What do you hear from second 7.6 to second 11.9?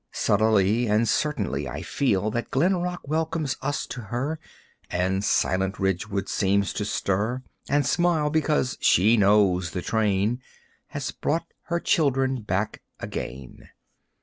And smile, because she knows the train Has brought her